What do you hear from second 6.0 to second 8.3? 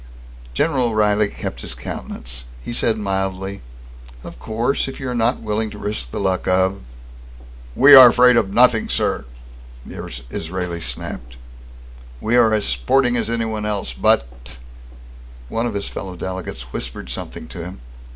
the luck of" "We are